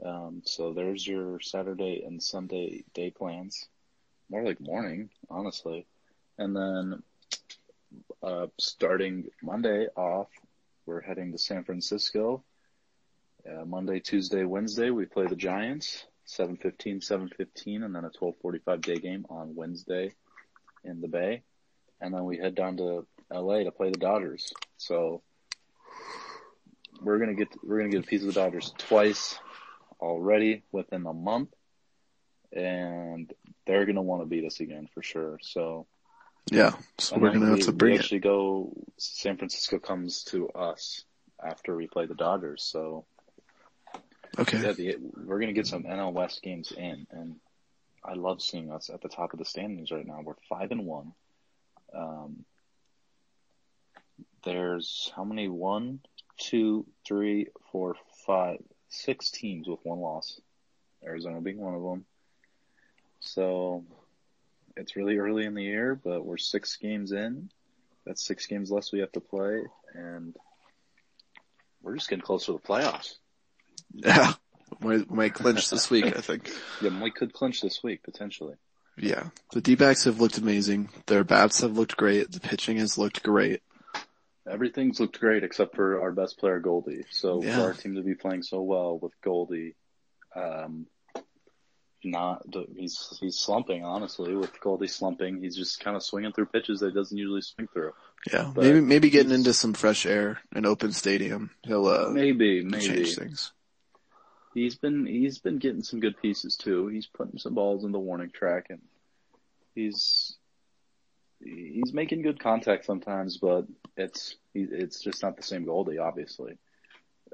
[0.04, 3.68] Um, so there's your Saturday and Sunday day plans.
[4.30, 5.86] More like morning, honestly.
[6.38, 7.04] And then
[8.24, 10.30] uh, starting Monday off,
[10.86, 12.44] we're heading to San Francisco.
[13.50, 16.06] Uh, Monday, Tuesday, Wednesday, we play the Giants.
[16.28, 20.14] 7:15, 7:15, and then a 12:45 day game on Wednesday
[20.84, 21.44] in the Bay,
[22.00, 24.54] and then we head down to LA to play the Dodgers.
[24.78, 25.22] So
[27.02, 29.38] we're gonna get we're gonna get a piece of the Dodgers twice
[30.00, 31.50] already within a month,
[32.54, 33.32] and
[33.66, 35.38] they're gonna want to beat us again for sure.
[35.42, 35.88] So
[36.52, 36.78] Yeah.
[36.98, 38.00] So we're gonna we, have to we bring it.
[38.00, 38.74] actually go.
[38.98, 41.04] San Francisco comes to us
[41.44, 42.64] after we play the Dodgers.
[42.64, 43.06] So
[44.40, 44.62] Okay.
[44.62, 47.36] yeah, the, we're gonna get some NL West games in, and
[48.04, 50.22] I love seeing us at the top of the standings right now.
[50.24, 51.14] We're five and one.
[51.94, 52.46] Um,
[54.44, 55.48] there's how many?
[55.48, 56.00] One,
[56.38, 58.58] two, three, four, five,
[58.90, 60.40] six teams with one loss.
[61.04, 62.06] Arizona being one of them.
[63.20, 63.86] So
[64.78, 67.50] it's really early in the year, but we're six games in.
[68.06, 69.62] That's six games less we have to play,
[69.94, 70.36] and
[71.82, 73.16] we're just getting close to the playoffs.
[73.94, 74.34] Yeah.
[74.80, 76.52] Might, might clinch this week, I think.
[76.82, 78.56] Yeah, we could clinch this week potentially.
[78.98, 79.30] Yeah.
[79.54, 80.90] The D-backs have looked amazing.
[81.08, 82.32] Their bats have looked great.
[82.32, 83.62] The pitching has looked great.
[84.50, 87.06] Everything's looked great except for our best player Goldie.
[87.12, 87.58] So Yeah.
[87.58, 89.76] for our team to be playing so well with Goldie,
[90.36, 90.88] um,
[92.04, 92.42] not
[92.76, 94.36] he's he's slumping honestly.
[94.36, 97.68] With Goldie slumping, he's just kind of swinging through pitches that he doesn't usually swing
[97.72, 97.92] through.
[98.34, 98.52] Yeah.
[98.56, 101.52] But maybe, maybe getting into some fresh air, an open stadium.
[101.64, 103.52] He'll, uh, Maybe, maybe change things.
[104.54, 106.88] He's been he's been getting some good pieces too.
[106.88, 108.82] He's putting some balls in the warning track and
[109.76, 110.38] he's
[111.44, 113.66] he's making good contact sometimes, but
[113.98, 116.58] it's it's just not the same Goldie, obviously.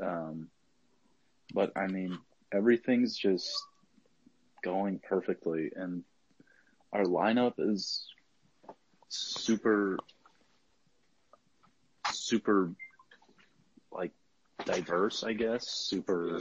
[0.02, 0.50] Um,
[1.54, 2.18] but I mean,
[2.54, 3.52] everything's just
[4.64, 6.04] going perfectly, and
[6.94, 8.08] our lineup is
[9.10, 9.98] super,
[12.12, 12.72] super,
[13.92, 14.12] like
[14.68, 15.68] diverse, I guess.
[15.68, 16.40] Super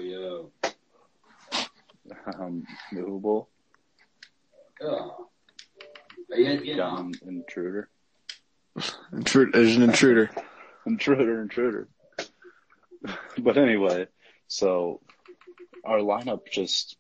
[2.39, 3.49] um, movable.
[4.81, 5.17] Got
[7.01, 7.89] an intruder.
[9.13, 10.31] Intruder, there's an intruder.
[10.87, 11.89] intruder, intruder.
[13.39, 14.07] but anyway,
[14.49, 15.01] so
[15.85, 16.97] our lineup just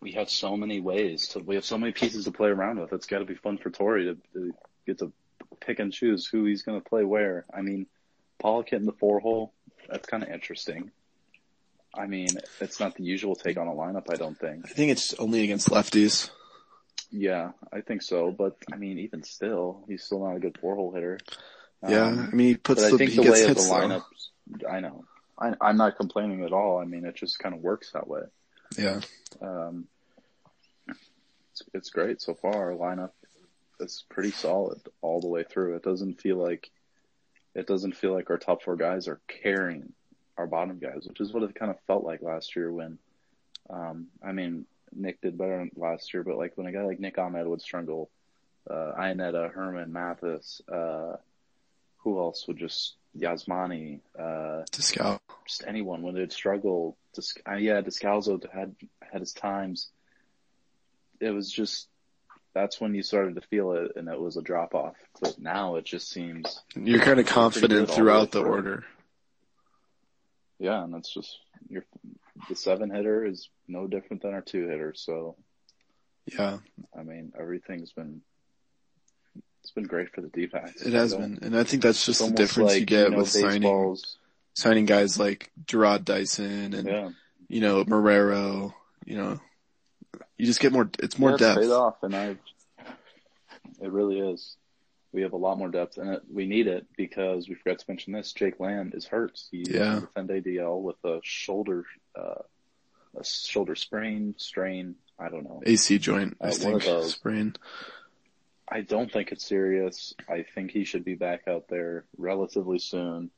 [0.00, 2.92] we have so many ways to we have so many pieces to play around with.
[2.92, 4.54] It's got to be fun for Torey to, to
[4.86, 5.12] get to
[5.60, 7.44] pick and choose who he's going to play where.
[7.52, 7.86] I mean,
[8.38, 9.53] Pollock hitting the four hole
[9.88, 10.90] that's kind of interesting.
[11.96, 12.28] I mean,
[12.60, 14.06] it's not the usual take on a lineup.
[14.10, 14.64] I don't think.
[14.66, 16.30] I think it's only against lefties.
[17.10, 18.32] Yeah, I think so.
[18.32, 21.18] But I mean, even still, he's still not a good four hole hitter.
[21.88, 23.48] Yeah, Um, I mean he puts but I the think he the gets way of
[23.48, 23.74] the hits though.
[23.74, 25.04] lineups, I know.
[25.38, 26.78] I, I'm not complaining at all.
[26.78, 28.22] I mean, it just kind of works that way.
[28.78, 29.00] Yeah,
[29.40, 29.86] Um,
[30.88, 32.72] it's, it's great so far.
[32.72, 33.10] Our lineup
[33.80, 35.76] is pretty solid all the way through.
[35.76, 36.70] It doesn't feel like
[37.54, 39.92] it doesn't feel like our top four guys are carrying
[40.36, 42.98] our bottom guys, which is what it kind of felt like last year when,
[43.70, 47.18] um, I mean, Nick did better last year, but like when a guy like Nick
[47.18, 48.10] Ahmed would struggle,
[48.68, 51.16] uh, Iannetta, Herrmann, Mathis, uh,
[51.98, 55.20] who else would just Yasmani, uh, scout.
[55.46, 56.96] just anyone when they'd struggle.
[57.14, 59.88] Dis- uh, yeah, Descalso had had his times.
[61.20, 61.88] It was just
[62.54, 64.94] that's when you started to feel it, and it was a drop off.
[65.20, 68.84] But now it just seems You're kind of confident all the throughout the order.
[70.58, 71.38] yeah, and that's just
[71.68, 71.84] your
[72.48, 74.92] the seven hitter is no different than our two hitter.
[74.96, 75.36] So
[76.26, 76.58] Yeah,
[76.98, 78.22] I mean, everything's been
[79.62, 80.82] it's been great for the D-backs.
[80.82, 83.18] it has So been, and I think that's just the difference like, you get know,
[83.18, 83.96] with signing
[84.54, 87.10] signing guys like Jarrod Dyson and Yeah,
[87.48, 88.74] you know Marrero.
[89.06, 89.40] You know,
[90.44, 90.90] you just get more.
[90.98, 91.58] It's more yeah, depth.
[91.58, 92.36] It's paid off, and I.
[93.80, 94.56] It really is.
[95.12, 97.84] We have a lot more depth, and it, we need it because we forgot to
[97.88, 98.32] mention this.
[98.32, 99.40] Jake Lamb is hurt.
[99.50, 99.94] He's Yeah.
[99.96, 102.42] on the Fend ADL with a shoulder, uh,
[103.18, 104.96] a shoulder sprain, strain.
[105.18, 105.62] I don't know.
[105.64, 107.12] AC joint, I Uh, one think, those.
[107.14, 107.54] sprain.
[108.68, 110.14] I don't think it's serious.
[110.28, 113.30] I think he should be back out there relatively soon.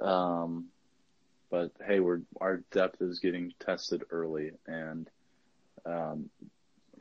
[0.00, 0.66] Um,
[1.50, 5.08] but hey, we're our depth is getting tested early, and
[5.84, 6.30] um,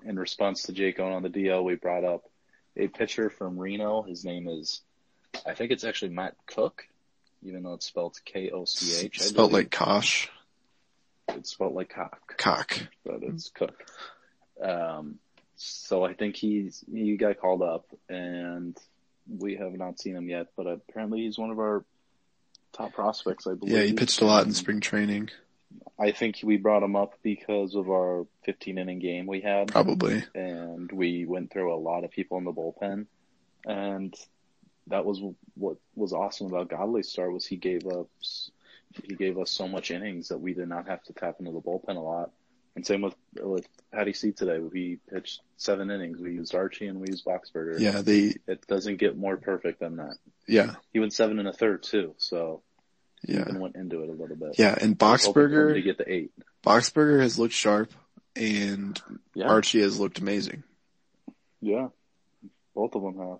[0.05, 2.23] in response to Jake going on the DL, we brought up
[2.75, 4.03] a pitcher from Reno.
[4.03, 4.81] His name is,
[5.45, 6.87] I think it's actually Matt Cook,
[7.43, 9.21] even though it's spelled K O C H.
[9.21, 10.29] I Spelled like Kosh,
[11.29, 12.77] it's spelled like cock cock.
[13.05, 13.83] but it's Cook.
[14.61, 15.19] Um,
[15.55, 18.77] so I think he's he got called up, and
[19.27, 20.47] we have not seen him yet.
[20.55, 21.83] But apparently, he's one of our
[22.73, 23.47] top prospects.
[23.47, 23.75] I believe.
[23.75, 25.29] Yeah, he pitched a lot in spring training,
[25.99, 30.23] I think we brought him up because of our 15 inning game we had, probably.
[30.35, 33.07] and we went through a lot of people in the bullpen,
[33.65, 34.13] and
[34.87, 35.21] that was
[35.55, 38.51] what was awesome about Godley's start was he gave us
[39.03, 41.61] he gave us so much innings that we did not have to tap into the
[41.61, 42.31] bullpen a lot.
[42.75, 44.59] And same with with Patty C today.
[44.59, 46.19] We pitched seven innings.
[46.19, 47.79] We used Archie and we used Boxberger.
[47.79, 48.35] Yeah, they.
[48.47, 50.15] It doesn't get more perfect than that.
[50.47, 52.61] Yeah, He went seven and a third too, so
[53.27, 54.55] yeah, and went into it a little bit.
[54.57, 54.75] yeah.
[54.79, 56.31] And I was hoping for him to Boxberger, get the eight.
[56.65, 57.91] Boxberger has looked sharp,
[58.35, 58.99] and
[59.35, 60.63] Yeah, Archie has looked amazing.
[61.61, 61.89] yeah,
[62.73, 63.39] both of them have.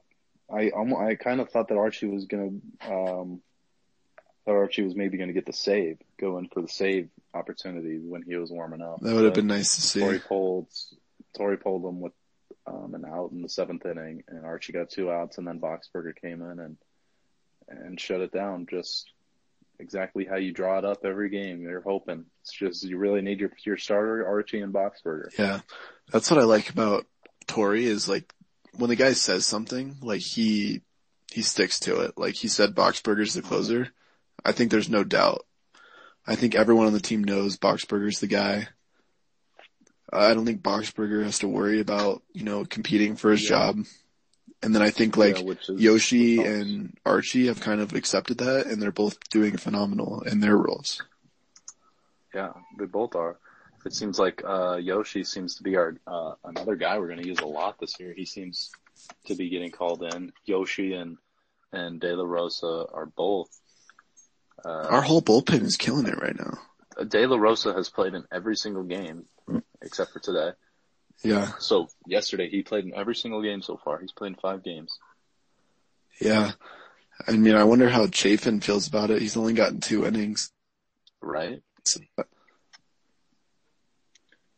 [0.49, 2.51] I almo I kind of thought that Archie was gonna
[2.87, 3.41] um
[4.45, 8.21] thought Archie was maybe gonna get the save, go in for the save opportunity when
[8.21, 9.01] he was warming up.
[9.01, 9.99] That would have been nice to see.
[9.99, 10.67] Torey pulled
[11.37, 12.13] Torey pulled him with
[12.65, 16.15] um, an out in the seventh inning, and Archie got two outs, and then Boxberger
[16.15, 16.77] came in and
[17.67, 18.65] and shut it down.
[18.69, 19.11] Just
[19.79, 21.61] exactly how you draw it up every game.
[21.61, 25.29] You're hoping it's just you really need your your starter Archie and Boxberger.
[25.37, 25.61] Yeah,
[26.11, 27.05] that's what I like about
[27.47, 28.33] Torey is like
[28.75, 30.81] when the guy says something, like he
[31.31, 32.17] he sticks to it.
[32.17, 33.89] Like he said, Boxberger's the closer.
[34.45, 35.45] I think there's no doubt.
[36.25, 38.67] I think everyone on the team knows Boxberger's the guy.
[40.11, 43.49] I don't think Boxberger has to worry about you know competing for his Yeah.
[43.49, 43.85] job.
[44.63, 48.81] And then I think like Yeah, Yoshi and Archie have kind of accepted that, and
[48.81, 51.01] they're both doing phenomenal in their roles.
[52.33, 53.37] Yeah, they both are.
[53.85, 57.27] It seems like uh, Yoshi seems to be our uh, another guy we're going to
[57.27, 58.13] use a lot this year.
[58.15, 58.71] He seems
[59.27, 60.33] to be getting called in.
[60.45, 61.17] Yoshi and
[61.71, 63.49] and De La Rosa are both.
[64.65, 66.57] Uh, Our whole bullpen is killing it right now.
[67.07, 69.25] De La Rosa has played in every single game
[69.81, 70.51] except for today.
[71.23, 73.99] Yeah, So yesterday he played in every single game so far.
[73.99, 74.97] He's played in five games.
[76.21, 76.51] yeah.
[77.27, 79.21] I mean, I wonder how Chafin feels about it.
[79.21, 80.51] He's only gotten two innings.
[81.19, 81.61] Right?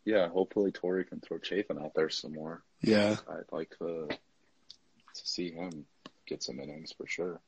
[0.05, 0.27] Yeah.
[0.29, 2.63] Hopefully Torey can throw Chafin out there some more.
[2.81, 5.85] Yeah, I'd like to to see him
[6.27, 7.39] get some innings for sure.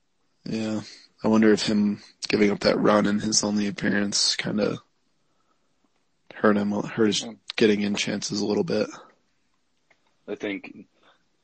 [0.45, 0.81] yeah.
[1.23, 4.79] I wonder if him giving up that run in his only appearance kind of
[6.41, 7.37] hurt him, hurt his mm.
[7.55, 8.89] getting in chances a little bit.
[10.27, 10.87] I think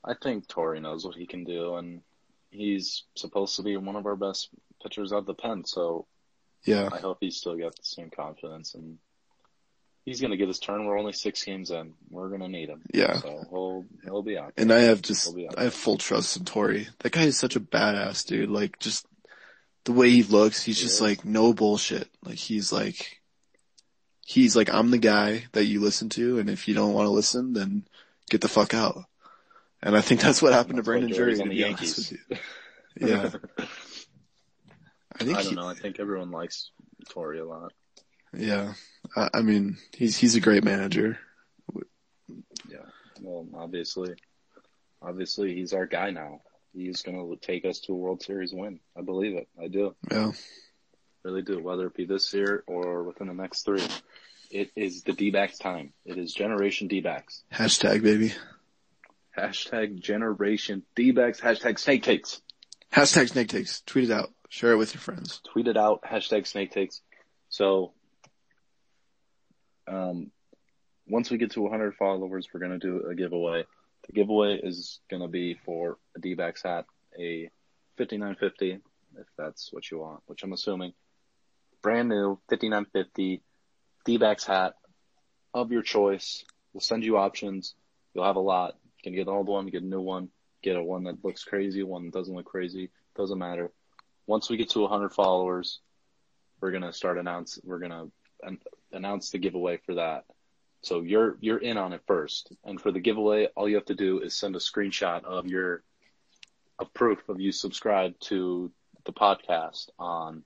[0.03, 2.01] I think Torey knows what he can do, and
[2.49, 4.49] he's supposed to be one of our best
[4.81, 5.65] pitchers out of the pen.
[5.65, 6.07] So
[6.63, 8.97] Yeah, I hope he's still got the same confidence, and
[10.03, 10.85] he's going to get his turn.
[10.85, 11.93] We're only six games in.
[12.09, 12.81] We're going to need him.
[12.91, 13.17] Yeah.
[13.17, 14.53] So he'll he'll be out.
[14.57, 15.59] and I have just He'll be out.
[15.59, 16.87] I have full trust in Torey.
[16.99, 18.49] That guy is such a badass dude.
[18.49, 19.05] Like just
[19.83, 21.01] the way he looks, he's He just is.
[21.01, 22.09] like no bullshit.
[22.23, 23.16] Like he's like
[24.27, 27.11] he's like I'm the guy that you listen to, and if you don't want to
[27.11, 27.85] listen, then
[28.29, 29.05] get the fuck out.
[29.81, 31.49] And I think that's what happened That's to Brandon Joey's Jury.
[31.49, 33.07] To be honest with you.
[33.07, 33.31] Yeah.
[35.19, 35.69] I think I don't know.
[35.69, 36.71] I think everyone likes
[37.09, 37.71] Torey a lot.
[38.35, 38.73] yeah.
[39.15, 41.17] I, I mean, he's he's a great manager.
[42.69, 42.85] Yeah.
[43.21, 44.13] Well, obviously,
[45.01, 46.41] obviously he's our guy now.
[46.73, 48.81] He's going to take us to a World Series win.
[48.95, 49.47] I believe it.
[49.59, 49.95] I do.
[50.11, 50.33] Yeah.
[51.23, 51.61] Really do.
[51.61, 53.85] Whether it be this year or within the next three.
[54.49, 55.91] It is the D-backs time.
[56.05, 57.43] It is Generation D-backs.
[57.53, 58.33] Hashtag baby.
[59.37, 61.41] Hashtag Generation D-backs.
[61.41, 62.41] Hashtag Snake Takes.
[62.93, 63.81] Hashtag snake takes.
[63.81, 64.31] Tweet it out.
[64.49, 65.41] Share it with your friends.
[65.51, 66.01] Tweet it out.
[66.03, 67.01] Hashtag Snake Takes.
[67.49, 67.93] So,
[69.87, 70.31] um,
[71.07, 73.65] once we get to 100 followers, we're going to do a giveaway.
[74.07, 76.85] The giveaway is going to be for a D-backs hat,
[77.19, 77.49] a
[77.97, 78.79] 5950,
[79.17, 80.93] if that's what you want, which I'm assuming.
[81.81, 83.41] Brand new 5950
[84.05, 84.75] D-backs hat
[85.53, 86.45] of your choice.
[86.73, 87.75] We'll send you options.
[88.13, 88.75] You'll have a lot.
[88.97, 90.29] You can get an old one, get a new one,
[90.61, 92.89] get a one that looks crazy, one that doesn't look crazy.
[93.15, 93.71] Doesn't matter.
[94.25, 95.79] Once we get to 100 followers,
[96.59, 97.59] we're gonna start announce.
[97.63, 98.07] We're gonna
[98.43, 98.59] an-
[98.91, 100.25] announce the giveaway for that.
[100.81, 102.51] So you're you're in on it first.
[102.63, 105.83] And for the giveaway, all you have to do is send a screenshot of your
[106.79, 108.71] of proof of you subscribe to
[109.05, 110.43] the podcast on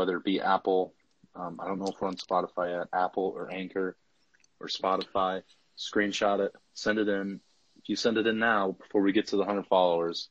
[0.00, 0.94] whether it be Apple.
[1.34, 3.96] Um, I don't know if we're on Spotify yet, Apple or Anchor
[4.58, 5.42] or Spotify.
[5.76, 7.40] Screenshot it, send it in.
[7.82, 10.30] If you send it in now before we get to the hundred followers,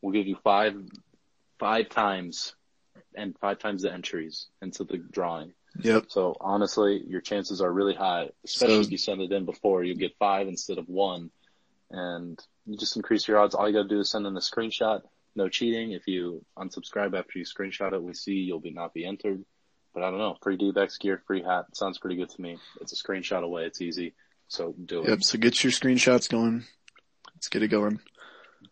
[0.00, 0.74] we'll give you five
[1.58, 2.54] five times
[3.16, 5.52] and five times the entries into the drawing.
[5.80, 6.04] Yep.
[6.08, 9.82] So honestly, your chances are really high, especially So- if you send it in before.
[9.82, 11.30] You get five instead of one,
[11.90, 13.56] and you just increase your odds.
[13.56, 15.02] All you got to do is send in a screenshot.
[15.38, 15.92] No cheating.
[15.92, 19.44] If you unsubscribe after you screenshot it, we see you'll be not be entered.
[19.94, 20.36] But I don't know.
[20.42, 21.66] Free D-backs gear, free hat.
[21.74, 22.58] Sounds pretty good to me.
[22.80, 23.64] It's a screenshot away.
[23.64, 24.14] It's easy.
[24.48, 25.08] So do it.
[25.08, 25.22] Yep.
[25.22, 26.64] So get your screenshots going.
[27.34, 28.00] Let's get it going.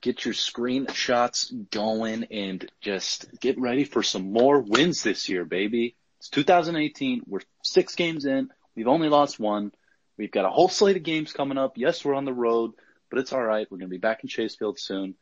[0.00, 5.94] Get your screenshots going and just get ready for some more wins this year, baby.
[6.18, 7.22] It's 2018.
[7.28, 8.50] We're six games in.
[8.74, 9.70] We've only lost one.
[10.18, 11.74] We've got a whole slate of games coming up.
[11.76, 12.72] Yes, we're on the road,
[13.08, 13.68] but it's all right.
[13.70, 15.14] We're going to be back in Chase Field soon.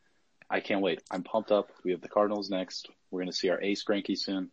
[0.55, 1.03] I can't wait.
[1.11, 1.71] I'm pumped up.
[1.83, 2.89] We have the Cardinals next.
[3.11, 4.53] We're going to see our ace Greinke soon.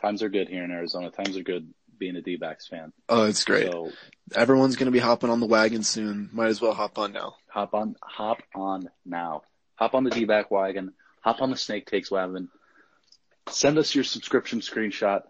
[0.00, 1.10] Times are good here in Arizona.
[1.10, 2.92] Times are good being a D-backs fan.
[3.08, 3.70] Oh, it's great.
[3.70, 3.90] So
[4.32, 6.30] Everyone's gonna be hopping on the wagon soon.
[6.32, 7.34] Might as well hop on now.
[7.48, 9.42] hop on, hop on now.
[9.74, 10.92] Hop on the D-back wagon.
[11.22, 12.48] Hop on the Snake Takes wagon.
[13.48, 15.22] Send us your subscription screenshot.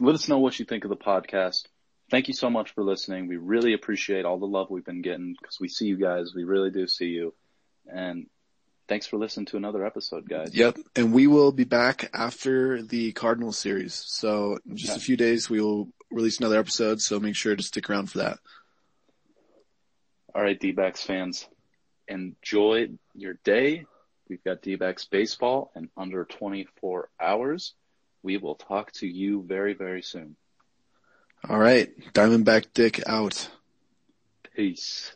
[0.00, 1.66] Let us know what you think of the podcast.
[2.10, 3.28] Thank you so much for listening.
[3.28, 6.32] We really appreciate all the love we've been getting because we see you guys.
[6.34, 7.34] We really do see you.
[7.86, 8.26] And
[8.88, 10.54] thanks for listening to another episode, guys.
[10.54, 10.78] Yep.
[10.94, 13.94] And we will be back after the Cardinals series.
[13.94, 17.00] So in just a few days we will release another episode.
[17.00, 18.38] So make sure to stick around for that.
[20.34, 21.46] All right, D-backs fans,
[22.08, 23.86] enjoy your day.
[24.28, 27.74] We've got D-backs baseball in under 24 hours.
[28.22, 30.36] We will talk to you very, very soon.
[31.48, 31.96] All right.
[32.12, 33.48] Diamondback Dick out.
[34.54, 35.14] Peace.